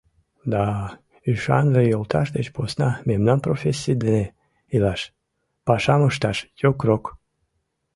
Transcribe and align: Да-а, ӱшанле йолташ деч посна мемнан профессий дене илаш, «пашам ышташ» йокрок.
Да-а, 0.51 0.87
ӱшанле 1.31 1.81
йолташ 1.91 2.27
деч 2.37 2.47
посна 2.55 2.89
мемнан 3.09 3.39
профессий 3.45 3.95
дене 4.03 4.25
илаш, 4.75 5.01
«пашам 5.65 6.01
ышташ» 6.09 6.37
йокрок. 6.61 7.03